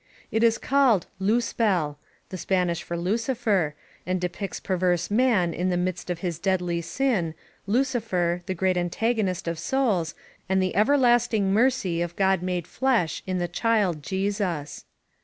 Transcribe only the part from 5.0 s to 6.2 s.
Man in the Midst